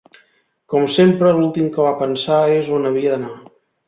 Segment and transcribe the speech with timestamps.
[0.73, 3.37] Com sempre, l'últim que va pensar és on havia d'anar.